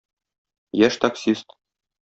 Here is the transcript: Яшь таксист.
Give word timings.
Яшь 0.87 0.97
таксист. 1.01 1.47